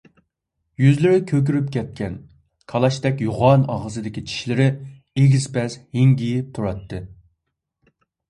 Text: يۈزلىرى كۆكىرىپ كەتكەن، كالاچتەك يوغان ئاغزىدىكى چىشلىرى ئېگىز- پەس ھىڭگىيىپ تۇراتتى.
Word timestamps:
يۈزلىرى 0.83 1.17
كۆكىرىپ 1.31 1.67
كەتكەن، 1.75 2.15
كالاچتەك 2.73 3.21
يوغان 3.25 3.67
ئاغزىدىكى 3.75 4.25
چىشلىرى 4.31 4.67
ئېگىز- 4.71 5.47
پەس 5.59 5.75
ھىڭگىيىپ 5.99 6.49
تۇراتتى. 6.59 7.05